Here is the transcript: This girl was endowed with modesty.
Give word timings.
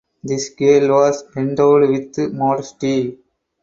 This 0.23 0.49
girl 0.49 0.89
was 0.97 1.23
endowed 1.37 1.87
with 1.87 2.33
modesty. 2.33 3.19